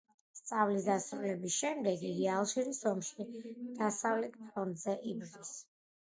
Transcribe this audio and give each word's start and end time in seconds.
სწავლის 0.37 0.85
დასრულების 0.85 1.57
შემდეგ 1.63 2.05
იგი 2.11 2.23
ალჟირის 2.35 2.79
ომში 2.91 3.25
დასავლეთ 3.81 4.39
ფრონტზე 4.47 4.97
იბრძვის. 5.13 5.53